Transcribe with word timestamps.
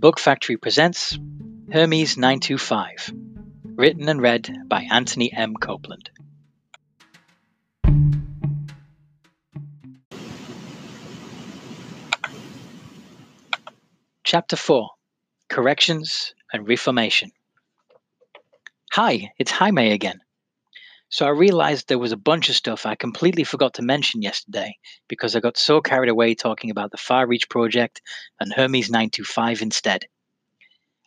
Book 0.00 0.18
Factory 0.18 0.56
presents 0.56 1.18
Hermes 1.70 2.16
925, 2.16 3.12
written 3.64 4.08
and 4.08 4.22
read 4.22 4.50
by 4.66 4.86
Anthony 4.90 5.30
M. 5.30 5.54
Copeland. 5.54 6.08
Chapter 14.24 14.56
4 14.56 14.88
Corrections 15.50 16.32
and 16.50 16.66
Reformation. 16.66 17.30
Hi, 18.92 19.32
it's 19.38 19.50
Jaime 19.50 19.92
again. 19.92 20.20
So 21.12 21.26
I 21.26 21.30
realized 21.30 21.88
there 21.88 21.98
was 21.98 22.12
a 22.12 22.16
bunch 22.16 22.48
of 22.48 22.54
stuff 22.54 22.86
I 22.86 22.94
completely 22.94 23.42
forgot 23.42 23.74
to 23.74 23.82
mention 23.82 24.22
yesterday 24.22 24.76
because 25.08 25.34
I 25.34 25.40
got 25.40 25.56
so 25.56 25.80
carried 25.80 26.08
away 26.08 26.36
talking 26.36 26.70
about 26.70 26.92
the 26.92 26.96
Far 26.96 27.26
Reach 27.26 27.48
project 27.48 28.00
and 28.38 28.52
Hermes 28.52 28.90
925 28.90 29.60
instead. 29.60 30.06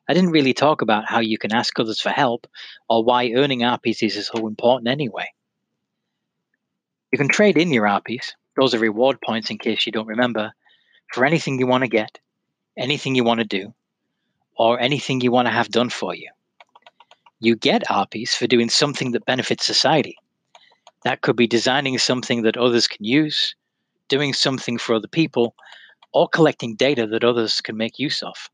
I 0.10 0.14
didn't 0.14 0.32
really 0.32 0.54
talk 0.54 0.82
about 0.82 1.06
how 1.06 1.22
you 1.22 1.38
can 1.38 1.54
ask 1.54 1.80
others 1.80 2.02
for 2.02 2.10
help 2.10 2.48
or 2.90 3.06
why 3.06 3.32
earning 3.32 3.62
RPs 3.62 4.04
is 4.04 4.28
so 4.28 4.46
important 4.46 4.90
anyway. 4.90 5.28
You 7.14 7.18
can 7.18 7.30
trade 7.30 7.58
in 7.58 7.72
your 7.72 7.86
RPs, 7.86 8.34
those 8.58 8.74
are 8.74 8.80
reward 8.80 9.22
points 9.22 9.52
in 9.52 9.58
case 9.58 9.86
you 9.86 9.94
don't 9.94 10.08
remember, 10.08 10.52
for 11.14 11.24
anything 11.24 11.60
you 11.60 11.68
want 11.68 11.86
to 11.86 11.88
get, 11.90 12.20
anything 12.78 13.16
you 13.16 13.24
want 13.24 13.40
to 13.40 13.46
do, 13.46 13.74
or 14.58 14.82
anything 14.82 15.22
you 15.22 15.32
want 15.32 15.46
to 15.46 15.54
have 15.54 15.70
done 15.70 15.90
for 15.90 16.14
you 16.14 16.30
you 17.44 17.58
get 17.58 17.84
RPs 17.90 18.30
for 18.30 18.48
doing 18.48 18.70
something 18.70 19.12
that 19.12 19.26
benefits 19.26 19.66
society. 19.66 20.16
That 21.04 21.20
could 21.20 21.36
be 21.36 21.46
designing 21.46 21.98
something 21.98 22.44
that 22.44 22.56
others 22.56 22.88
can 22.88 23.04
use, 23.04 23.54
doing 24.08 24.34
something 24.34 24.78
for 24.78 24.96
other 24.96 25.10
people, 25.10 25.54
or 26.14 26.30
collecting 26.30 26.76
data 26.76 27.06
that 27.08 27.26
others 27.26 27.60
can 27.60 27.76
make 27.76 28.00
use 28.00 28.24
of. 28.24 28.50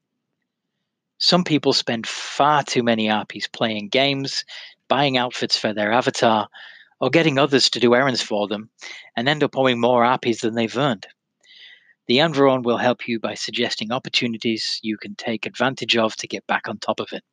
Some 1.20 1.44
people 1.44 1.74
spend 1.74 2.08
far 2.08 2.64
too 2.64 2.82
many 2.82 3.08
RPs 3.08 3.52
playing 3.52 3.90
games, 3.90 4.44
buying 4.88 5.18
outfits 5.18 5.56
for 5.56 5.72
their 5.72 5.92
avatar, 5.92 6.48
or 7.00 7.12
getting 7.12 7.38
others 7.38 7.70
to 7.70 7.80
do 7.80 7.94
errands 7.94 8.24
for 8.24 8.48
them, 8.48 8.72
and 9.16 9.30
end 9.30 9.44
up 9.44 9.56
owing 9.56 9.80
more 9.80 10.04
RPs 10.04 10.42
than 10.42 10.56
they've 10.56 10.78
earned. 10.78 11.06
The 12.08 12.20
Environ 12.20 12.64
will 12.64 12.78
help 12.78 13.08
you 13.08 13.20
by 13.20 13.36
suggesting 13.36 13.92
opportunities 13.92 14.80
you 14.82 14.98
can 14.98 15.14
take 15.14 15.46
advantage 15.46 15.96
of 15.96 16.16
to 16.16 16.28
get 16.28 16.48
back 16.48 16.68
on 16.68 16.80
top 16.80 17.00
of 17.00 17.14
it. 17.14 17.24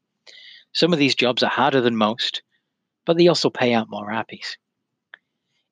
Some 0.77 0.93
of 0.93 0.99
these 0.99 1.15
jobs 1.15 1.43
are 1.43 1.49
harder 1.49 1.81
than 1.81 1.97
most, 1.97 2.43
but 3.07 3.17
they 3.17 3.29
also 3.29 3.49
pay 3.49 3.73
out 3.73 3.89
more 3.89 4.11
RPs. 4.11 4.59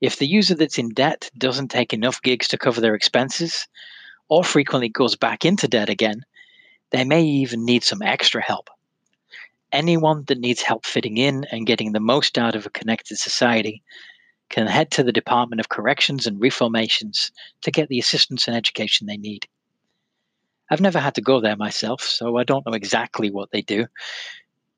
If 0.01 0.17
the 0.19 0.27
user 0.27 0.55
that's 0.55 0.79
in 0.79 0.95
debt 0.95 1.31
doesn't 1.37 1.69
take 1.69 1.93
enough 1.93 2.23
gigs 2.23 2.49
to 2.49 2.57
cover 2.57 2.81
their 2.81 2.95
expenses, 2.95 3.69
or 4.31 4.43
frequently 4.43 4.89
goes 4.89 5.15
back 5.15 5.45
into 5.45 5.69
debt 5.69 5.91
again, 5.91 6.25
they 6.89 7.05
may 7.05 7.23
even 7.23 7.67
need 7.67 7.85
some 7.85 8.01
extra 8.01 8.43
help. 8.43 8.71
Anyone 9.73 10.25
that 10.29 10.39
needs 10.39 10.63
help 10.63 10.87
fitting 10.87 11.19
in 11.19 11.45
and 11.53 11.67
getting 11.67 11.93
the 11.93 12.01
most 12.01 12.39
out 12.39 12.55
of 12.55 12.65
a 12.65 12.71
connected 12.71 13.19
society 13.19 13.83
can 14.49 14.67
head 14.67 14.91
to 14.93 15.03
the 15.03 15.13
Department 15.13 15.61
of 15.61 15.69
Corrections 15.69 16.27
and 16.27 16.41
Reformations 16.41 17.31
to 17.61 17.71
get 17.71 17.91
the 17.91 17.99
assistance 17.99 18.49
and 18.49 18.57
education 18.57 19.07
they 19.07 19.19
need. 19.19 19.47
I've 20.71 20.81
never 20.81 20.99
had 20.99 21.17
to 21.17 21.21
go 21.21 21.43
there 21.43 21.57
myself, 21.57 22.01
so 22.01 22.39
I 22.39 22.45
don't 22.45 22.65
know 22.65 22.73
exactly 22.73 23.31
what 23.31 23.51
they 23.51 23.61
do, 23.61 23.87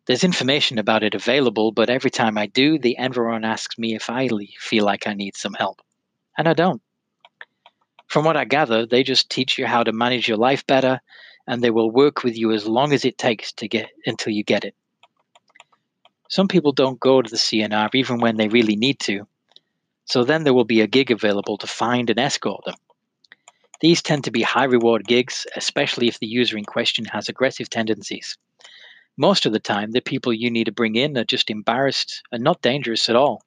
there's 0.07 0.23
information 0.23 0.79
about 0.79 1.03
it 1.03 1.15
available, 1.17 1.73
but 1.73 1.91
every 1.91 2.11
time 2.11 2.39
I 2.39 2.47
do, 2.47 2.79
the 2.79 2.97
Environ 2.97 3.45
asks 3.45 3.77
me 3.77 3.97
if 3.97 4.09
I 4.09 4.29
feel 4.59 4.85
like 4.85 5.07
I 5.07 5.15
need 5.15 5.37
some 5.37 5.55
help. 5.55 5.83
And 6.39 6.49
I 6.49 6.53
don't. 6.53 6.81
From 8.07 8.25
what 8.25 8.37
I 8.37 8.45
gather, 8.45 8.87
they 8.87 9.03
just 9.03 9.31
teach 9.31 9.59
you 9.59 9.67
how 9.67 9.83
to 9.83 9.93
manage 9.93 10.29
your 10.29 10.37
life 10.37 10.65
better, 10.65 11.01
and 11.49 11.61
they 11.61 11.71
will 11.71 11.91
work 11.91 12.23
with 12.23 12.37
you 12.39 12.53
as 12.53 12.69
long 12.69 12.93
as 12.93 13.05
it 13.05 13.19
takes 13.19 13.53
to 13.55 13.67
get 13.67 13.91
until 14.07 14.33
you 14.33 14.45
get 14.45 14.65
it. 14.65 14.77
Some 16.29 16.47
people 16.47 16.73
don't 16.73 17.01
go 17.01 17.21
to 17.21 17.29
the 17.29 17.37
CNR 17.37 17.93
even 17.95 18.19
when 18.21 18.37
they 18.37 18.49
really 18.49 18.77
need 18.77 19.01
to, 19.01 19.27
so 20.05 20.23
then 20.23 20.45
there 20.45 20.55
will 20.55 20.65
be 20.65 20.83
a 20.83 20.87
gig 20.87 21.11
available 21.11 21.59
to 21.59 21.67
find 21.67 22.11
and 22.11 22.19
escort 22.21 22.65
them. 22.65 22.77
These 23.81 24.03
tend 24.03 24.25
to 24.25 24.31
be 24.31 24.43
high 24.43 24.65
reward 24.65 25.05
gigs, 25.05 25.47
especially 25.57 26.07
if 26.07 26.21
the 26.21 26.29
user 26.29 26.57
in 26.57 26.65
question 26.65 27.05
has 27.07 27.29
aggressive 27.29 27.69
tendencies 27.69 28.39
most 29.17 29.47
of 29.47 29.53
the 29.53 29.61
time, 29.61 29.93
the 29.93 30.01
people 30.01 30.33
you 30.33 30.51
need 30.51 30.65
to 30.65 30.73
bring 30.73 30.95
in 30.95 31.17
are 31.17 31.25
just 31.25 31.51
embarrassed 31.51 32.23
and 32.33 32.43
not 32.43 32.63
dangerous 32.63 33.09
at 33.09 33.17
all. 33.17 33.43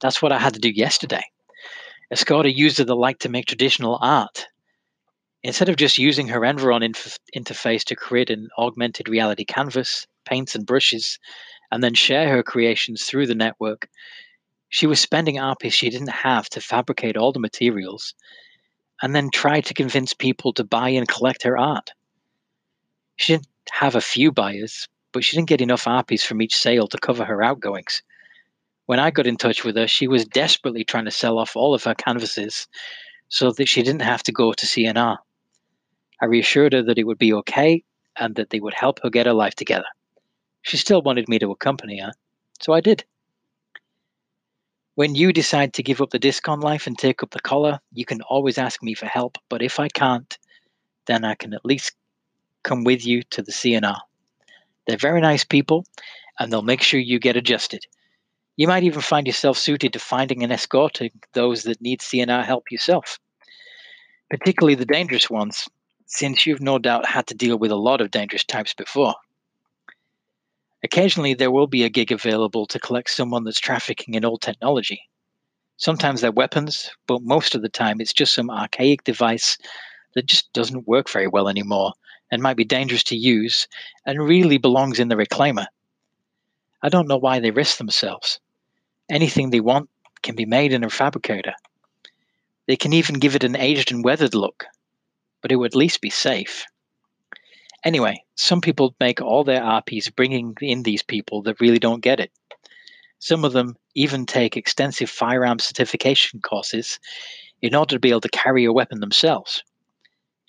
That's 0.00 0.20
what 0.20 0.32
I 0.32 0.38
had 0.38 0.54
to 0.54 0.60
do 0.60 0.70
yesterday. 0.70 1.22
Escort 2.10 2.46
a 2.46 2.54
user 2.54 2.84
that 2.84 2.94
liked 2.94 3.22
to 3.22 3.28
make 3.28 3.46
traditional 3.46 3.98
art. 4.00 4.46
Instead 5.42 5.68
of 5.68 5.76
just 5.76 5.98
using 5.98 6.28
her 6.28 6.44
Environ 6.44 6.82
inf- 6.82 7.18
interface 7.36 7.84
to 7.84 7.96
create 7.96 8.30
an 8.30 8.48
augmented 8.58 9.08
reality 9.08 9.44
canvas, 9.44 10.06
paints, 10.24 10.54
and 10.54 10.66
brushes, 10.66 11.18
and 11.70 11.82
then 11.82 11.94
share 11.94 12.28
her 12.28 12.42
creations 12.42 13.04
through 13.04 13.26
the 13.26 13.34
network, 13.34 13.88
she 14.68 14.86
was 14.86 15.00
spending 15.00 15.36
RPs 15.36 15.72
she 15.72 15.90
didn't 15.90 16.08
have 16.08 16.48
to 16.50 16.60
fabricate 16.60 17.16
all 17.16 17.32
the 17.32 17.40
materials 17.40 18.14
and 19.02 19.14
then 19.14 19.30
try 19.30 19.60
to 19.60 19.74
convince 19.74 20.14
people 20.14 20.52
to 20.52 20.64
buy 20.64 20.90
and 20.90 21.08
collect 21.08 21.42
her 21.42 21.58
art. 21.58 21.90
She 23.16 23.34
didn't 23.34 23.48
have 23.70 23.94
a 23.94 24.00
few 24.00 24.32
buyers, 24.32 24.88
but 25.12 25.24
she 25.24 25.36
didn't 25.36 25.48
get 25.48 25.60
enough 25.60 25.84
RPs 25.84 26.24
from 26.24 26.42
each 26.42 26.56
sale 26.56 26.86
to 26.88 26.98
cover 26.98 27.24
her 27.24 27.42
outgoings. 27.42 28.02
When 28.86 28.98
I 28.98 29.10
got 29.10 29.26
in 29.26 29.36
touch 29.36 29.64
with 29.64 29.76
her, 29.76 29.86
she 29.86 30.08
was 30.08 30.26
desperately 30.26 30.84
trying 30.84 31.06
to 31.06 31.10
sell 31.10 31.38
off 31.38 31.56
all 31.56 31.74
of 31.74 31.84
her 31.84 31.94
canvases 31.94 32.66
so 33.28 33.50
that 33.52 33.68
she 33.68 33.82
didn't 33.82 34.02
have 34.02 34.22
to 34.24 34.32
go 34.32 34.52
to 34.52 34.66
CNR. 34.66 35.16
I 36.20 36.26
reassured 36.26 36.74
her 36.74 36.82
that 36.82 36.98
it 36.98 37.04
would 37.04 37.18
be 37.18 37.32
okay 37.32 37.82
and 38.16 38.34
that 38.36 38.50
they 38.50 38.60
would 38.60 38.74
help 38.74 39.00
her 39.02 39.10
get 39.10 39.26
her 39.26 39.32
life 39.32 39.54
together. 39.54 39.86
She 40.62 40.76
still 40.76 41.02
wanted 41.02 41.28
me 41.28 41.38
to 41.38 41.50
accompany 41.50 42.00
her, 42.00 42.12
so 42.60 42.72
I 42.72 42.80
did. 42.80 43.04
When 44.94 45.14
you 45.14 45.32
decide 45.32 45.74
to 45.74 45.82
give 45.82 46.00
up 46.00 46.10
the 46.10 46.20
discon 46.20 46.62
life 46.62 46.86
and 46.86 46.96
take 46.96 47.22
up 47.22 47.30
the 47.30 47.40
collar, 47.40 47.80
you 47.92 48.04
can 48.04 48.22
always 48.22 48.58
ask 48.58 48.82
me 48.82 48.94
for 48.94 49.06
help, 49.06 49.38
but 49.48 49.60
if 49.60 49.80
I 49.80 49.88
can't, 49.88 50.38
then 51.06 51.24
I 51.24 51.34
can 51.34 51.52
at 51.52 51.64
least 51.64 51.96
come 52.64 52.82
with 52.82 53.06
you 53.06 53.22
to 53.30 53.42
the 53.42 53.52
CNR. 53.52 53.98
They're 54.86 54.96
very 54.96 55.20
nice 55.20 55.44
people, 55.44 55.86
and 56.38 56.52
they'll 56.52 56.62
make 56.62 56.82
sure 56.82 56.98
you 56.98 57.18
get 57.18 57.36
adjusted. 57.36 57.86
You 58.56 58.68
might 58.68 58.84
even 58.84 59.00
find 59.00 59.26
yourself 59.26 59.58
suited 59.58 59.92
to 59.92 59.98
finding 59.98 60.42
and 60.42 60.52
escorting 60.52 61.10
those 61.32 61.62
that 61.64 61.80
need 61.80 62.00
CNR 62.00 62.44
help 62.44 62.70
yourself, 62.70 63.18
particularly 64.30 64.74
the 64.74 64.86
dangerous 64.86 65.30
ones, 65.30 65.68
since 66.06 66.46
you've 66.46 66.60
no 66.60 66.78
doubt 66.78 67.06
had 67.06 67.26
to 67.28 67.34
deal 67.34 67.58
with 67.58 67.70
a 67.70 67.76
lot 67.76 68.00
of 68.00 68.10
dangerous 68.10 68.44
types 68.44 68.74
before. 68.74 69.14
Occasionally, 70.84 71.34
there 71.34 71.50
will 71.50 71.66
be 71.66 71.82
a 71.82 71.88
gig 71.88 72.12
available 72.12 72.66
to 72.66 72.78
collect 72.78 73.10
someone 73.10 73.44
that's 73.44 73.58
trafficking 73.58 74.14
in 74.14 74.24
old 74.24 74.42
technology. 74.42 75.00
Sometimes 75.76 76.20
they're 76.20 76.30
weapons, 76.30 76.90
but 77.06 77.22
most 77.22 77.54
of 77.54 77.62
the 77.62 77.68
time 77.68 78.00
it's 78.00 78.12
just 78.12 78.34
some 78.34 78.50
archaic 78.50 79.02
device 79.02 79.58
that 80.14 80.26
just 80.26 80.52
doesn't 80.52 80.88
work 80.88 81.10
very 81.10 81.26
well 81.26 81.48
anymore 81.48 81.92
and 82.30 82.42
might 82.42 82.56
be 82.56 82.64
dangerous 82.64 83.04
to 83.04 83.16
use 83.16 83.68
and 84.06 84.18
really 84.18 84.58
belongs 84.58 84.98
in 84.98 85.08
the 85.08 85.16
reclaimer. 85.16 85.66
I 86.82 86.88
don't 86.88 87.08
know 87.08 87.16
why 87.16 87.40
they 87.40 87.50
risk 87.50 87.78
themselves. 87.78 88.40
Anything 89.10 89.50
they 89.50 89.60
want 89.60 89.90
can 90.22 90.34
be 90.34 90.46
made 90.46 90.72
in 90.72 90.84
a 90.84 90.90
fabricator. 90.90 91.54
They 92.66 92.76
can 92.76 92.92
even 92.92 93.18
give 93.18 93.34
it 93.34 93.44
an 93.44 93.56
aged 93.56 93.92
and 93.92 94.04
weathered 94.04 94.34
look, 94.34 94.64
but 95.42 95.52
it 95.52 95.56
would 95.56 95.72
at 95.72 95.76
least 95.76 96.00
be 96.00 96.10
safe. 96.10 96.64
Anyway, 97.84 98.24
some 98.34 98.62
people 98.62 98.96
make 98.98 99.20
all 99.20 99.44
their 99.44 99.60
RPs 99.60 100.14
bringing 100.14 100.56
in 100.62 100.82
these 100.82 101.02
people 101.02 101.42
that 101.42 101.60
really 101.60 101.78
don't 101.78 102.00
get 102.00 102.20
it. 102.20 102.32
Some 103.18 103.44
of 103.44 103.52
them 103.52 103.76
even 103.94 104.24
take 104.24 104.56
extensive 104.56 105.10
firearm 105.10 105.58
certification 105.58 106.40
courses 106.40 106.98
in 107.60 107.74
order 107.74 107.96
to 107.96 108.00
be 108.00 108.10
able 108.10 108.22
to 108.22 108.28
carry 108.28 108.64
a 108.64 108.72
weapon 108.72 109.00
themselves 109.00 109.62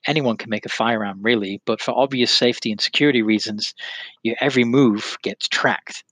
anyone 0.08 0.38
can 0.38 0.50
make 0.50 0.66
a 0.66 0.70
firearm 0.70 1.20
really, 1.22 1.62
but 1.66 1.82
for 1.82 1.92
obvious 1.98 2.32
safety 2.32 2.72
and 2.72 2.82
security 2.82 3.22
reasons, 3.22 3.74
your 4.24 4.36
every 4.40 4.64
move 4.64 5.18
gets 5.22 5.48
tracked. 5.48 6.04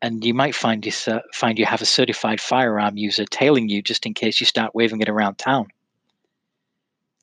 And 0.00 0.24
you 0.24 0.34
might 0.34 0.54
find 0.54 0.84
you 0.84 0.92
find 1.32 1.58
you 1.58 1.66
have 1.66 1.82
a 1.82 1.86
certified 1.86 2.40
firearm 2.40 2.96
user 2.96 3.24
tailing 3.24 3.68
you 3.68 3.82
just 3.82 4.04
in 4.04 4.14
case 4.14 4.40
you 4.40 4.46
start 4.46 4.74
waving 4.74 5.00
it 5.00 5.08
around 5.08 5.36
town. 5.36 5.68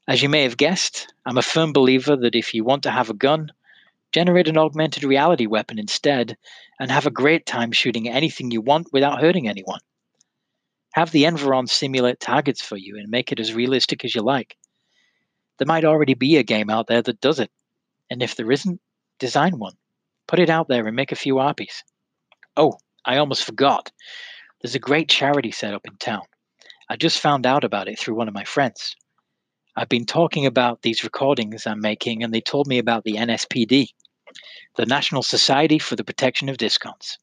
As 0.08 0.24
you 0.24 0.30
may 0.30 0.44
have 0.44 0.58
guessed, 0.58 1.14
I'm 1.26 1.38
a 1.38 1.42
firm 1.42 1.74
believer 1.74 2.16
that 2.16 2.36
if 2.36 2.54
you 2.54 2.64
want 2.64 2.84
to 2.84 2.92
have 2.92 3.10
a 3.10 3.14
gun, 3.14 3.52
generate 4.12 4.48
an 4.48 4.58
augmented 4.58 5.04
reality 5.04 5.46
weapon 5.46 5.78
instead 5.78 6.36
and 6.80 6.90
have 6.90 7.06
a 7.06 7.12
great 7.12 7.46
time 7.46 7.72
shooting 7.72 8.10
anything 8.10 8.50
you 8.50 8.62
want 8.62 8.88
without 8.92 9.22
hurting 9.22 9.48
anyone. 9.48 9.82
Have 10.94 11.12
the 11.12 11.26
Environ 11.26 11.68
simulate 11.68 12.20
targets 12.20 12.62
for 12.62 12.76
you 12.76 12.98
and 12.98 13.10
make 13.10 13.32
it 13.32 13.40
as 13.40 13.54
realistic 13.54 14.04
as 14.04 14.16
you 14.16 14.22
like. 14.22 14.58
There 15.60 15.68
might 15.68 15.84
already 15.84 16.14
be 16.14 16.38
a 16.38 16.44
game 16.44 16.70
out 16.70 16.88
there 16.88 17.02
that 17.02 17.20
does 17.20 17.40
it. 17.40 17.52
And 18.10 18.24
if 18.24 18.36
there 18.36 18.52
isn't, 18.52 18.80
design 19.20 19.60
one. 19.60 19.76
Put 20.26 20.40
it 20.40 20.50
out 20.50 20.70
there 20.70 20.88
and 20.88 20.96
make 20.96 21.12
a 21.12 21.18
few 21.18 21.36
RPs. 21.36 21.84
Oh, 22.56 22.80
I 23.06 23.18
almost 23.18 23.44
forgot. 23.44 23.92
There's 24.62 24.76
a 24.76 24.80
great 24.80 25.10
charity 25.10 25.52
set 25.52 25.74
up 25.74 25.86
in 25.86 25.98
town. 25.98 26.24
I 26.90 26.96
just 26.96 27.20
found 27.20 27.46
out 27.46 27.66
about 27.66 27.90
it 27.90 28.00
through 28.00 28.16
one 28.16 28.30
of 28.30 28.34
my 28.34 28.46
friends. 28.46 28.96
I've 29.76 29.90
been 29.90 30.06
talking 30.06 30.46
about 30.46 30.82
these 30.82 31.04
recordings 31.04 31.68
I'm 31.68 31.82
making, 31.82 32.24
and 32.24 32.34
they 32.34 32.42
told 32.42 32.66
me 32.66 32.80
about 32.80 33.04
the 33.04 33.16
NSPD, 33.16 33.90
the 34.76 34.86
National 34.86 35.24
Society 35.24 35.78
for 35.78 35.96
the 35.96 36.04
Protection 36.04 36.48
of 36.50 36.58
Discounts. 36.58 37.18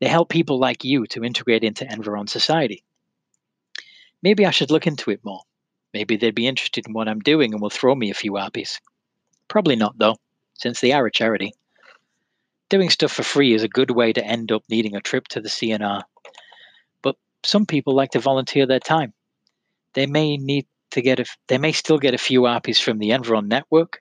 They 0.00 0.08
help 0.08 0.28
people 0.28 0.60
like 0.60 0.84
you 0.84 1.06
to 1.08 1.24
integrate 1.24 1.64
into 1.64 1.92
Environ 1.92 2.28
society. 2.28 2.84
Maybe 4.22 4.46
I 4.46 4.50
should 4.50 4.70
look 4.70 4.86
into 4.86 5.10
it 5.10 5.24
more. 5.24 5.42
Maybe 5.92 6.16
they'd 6.16 6.34
be 6.34 6.46
interested 6.46 6.86
in 6.86 6.94
what 6.94 7.08
I'm 7.08 7.20
doing 7.20 7.52
and 7.52 7.60
will 7.60 7.70
throw 7.70 7.94
me 7.94 8.10
a 8.10 8.14
few 8.14 8.32
arpies. 8.32 8.80
Probably 9.48 9.76
not, 9.76 9.98
though, 9.98 10.16
since 10.54 10.80
they 10.80 10.92
are 10.92 11.06
a 11.06 11.12
charity. 11.12 11.52
Doing 12.70 12.88
stuff 12.88 13.12
for 13.12 13.22
free 13.22 13.52
is 13.52 13.62
a 13.62 13.68
good 13.68 13.90
way 13.90 14.12
to 14.14 14.24
end 14.24 14.50
up 14.50 14.64
needing 14.70 14.96
a 14.96 15.00
trip 15.00 15.28
to 15.28 15.40
the 15.40 15.50
CNR. 15.50 16.02
But 17.02 17.16
some 17.42 17.66
people 17.66 17.94
like 17.94 18.12
to 18.12 18.18
volunteer 18.18 18.66
their 18.66 18.80
time. 18.80 19.12
They 19.92 20.06
may 20.06 20.38
need 20.38 20.66
to 20.92 21.02
get 21.02 21.20
a, 21.20 21.26
they 21.48 21.58
may 21.58 21.72
still 21.72 21.98
get 21.98 22.14
a 22.14 22.18
few 22.18 22.42
arpies 22.42 22.80
from 22.80 22.98
the 22.98 23.10
Environ 23.10 23.48
network, 23.48 24.00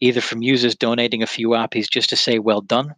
either 0.00 0.20
from 0.20 0.42
users 0.42 0.74
donating 0.74 1.22
a 1.22 1.26
few 1.28 1.50
arpies 1.50 1.88
just 1.88 2.10
to 2.10 2.16
say 2.16 2.40
well 2.40 2.60
done, 2.60 2.94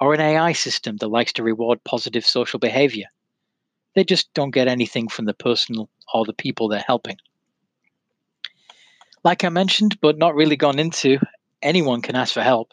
or 0.00 0.14
an 0.14 0.20
AI 0.20 0.52
system 0.52 0.96
that 0.96 1.08
likes 1.08 1.32
to 1.34 1.42
reward 1.44 1.84
positive 1.84 2.26
social 2.26 2.58
behavior. 2.58 3.06
They 4.00 4.04
just 4.04 4.32
don't 4.32 4.50
get 4.50 4.66
anything 4.66 5.08
from 5.08 5.26
the 5.26 5.34
person 5.34 5.76
or 6.14 6.24
the 6.24 6.32
people 6.32 6.68
they're 6.68 6.82
helping. 6.86 7.18
Like 9.24 9.44
I 9.44 9.50
mentioned, 9.50 10.00
but 10.00 10.16
not 10.16 10.34
really 10.34 10.56
gone 10.56 10.78
into, 10.78 11.18
anyone 11.60 12.00
can 12.00 12.16
ask 12.16 12.32
for 12.32 12.40
help. 12.40 12.72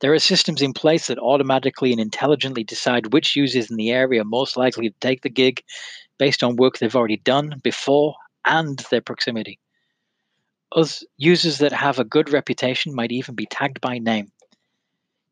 There 0.00 0.12
are 0.12 0.18
systems 0.18 0.60
in 0.60 0.72
place 0.72 1.06
that 1.06 1.20
automatically 1.20 1.92
and 1.92 2.00
intelligently 2.00 2.64
decide 2.64 3.12
which 3.12 3.36
users 3.36 3.70
in 3.70 3.76
the 3.76 3.92
area 3.92 4.22
are 4.22 4.24
most 4.24 4.56
likely 4.56 4.88
to 4.88 4.94
take 4.98 5.22
the 5.22 5.30
gig 5.30 5.62
based 6.18 6.42
on 6.42 6.56
work 6.56 6.78
they've 6.78 6.96
already 6.96 7.18
done 7.18 7.60
before 7.62 8.16
and 8.44 8.76
their 8.90 9.00
proximity. 9.00 9.60
Us 10.74 11.04
users 11.16 11.58
that 11.58 11.72
have 11.72 12.00
a 12.00 12.04
good 12.04 12.32
reputation 12.32 12.92
might 12.92 13.12
even 13.12 13.36
be 13.36 13.46
tagged 13.46 13.80
by 13.80 13.98
name. 13.98 14.32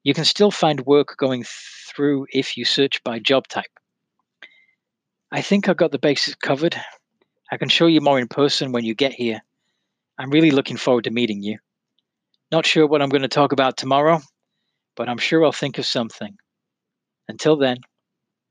You 0.04 0.14
can 0.14 0.24
still 0.24 0.52
find 0.52 0.86
work 0.86 1.16
going 1.16 1.44
through 1.44 2.28
if 2.32 2.56
you 2.56 2.64
search 2.64 3.02
by 3.02 3.18
job 3.18 3.48
type. 3.48 3.66
I 5.30 5.42
think 5.42 5.68
I've 5.68 5.76
got 5.76 5.92
the 5.92 5.98
basics 5.98 6.36
covered. 6.36 6.74
I 7.52 7.58
can 7.58 7.68
show 7.68 7.86
you 7.86 8.00
more 8.00 8.18
in 8.18 8.28
person 8.28 8.72
when 8.72 8.84
you 8.84 8.94
get 8.94 9.12
here. 9.12 9.42
I'm 10.18 10.30
really 10.30 10.50
looking 10.50 10.78
forward 10.78 11.04
to 11.04 11.10
meeting 11.10 11.42
you. 11.42 11.58
Not 12.50 12.64
sure 12.64 12.86
what 12.86 13.02
I'm 13.02 13.10
going 13.10 13.22
to 13.22 13.28
talk 13.28 13.52
about 13.52 13.76
tomorrow, 13.76 14.20
but 14.96 15.08
I'm 15.08 15.18
sure 15.18 15.44
I'll 15.44 15.52
think 15.52 15.76
of 15.76 15.84
something. 15.84 16.38
Until 17.28 17.56
then, 17.56 17.78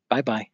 bye 0.07 0.21
bye. 0.21 0.50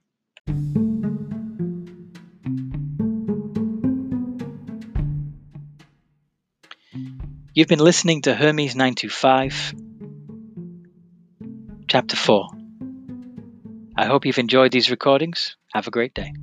You've 7.54 7.68
been 7.68 7.80
listening 7.80 8.22
to 8.24 8.34
Hermes 8.34 8.76
925, 8.76 9.74
Chapter 11.90 12.16
4. 12.16 12.48
I 13.98 14.06
hope 14.06 14.26
you've 14.26 14.40
enjoyed 14.40 14.72
these 14.72 14.90
recordings. 14.90 15.58
Have 15.74 15.88
a 15.88 15.92
great 15.92 16.14
day. 16.14 16.34